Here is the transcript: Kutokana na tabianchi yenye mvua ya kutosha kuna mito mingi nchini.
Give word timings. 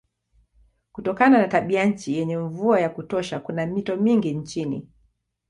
Kutokana 0.91 1.37
na 1.37 1.47
tabianchi 1.47 2.13
yenye 2.17 2.37
mvua 2.37 2.79
ya 2.81 2.89
kutosha 2.89 3.39
kuna 3.39 3.65
mito 3.65 3.97
mingi 3.97 4.33
nchini. 4.33 4.87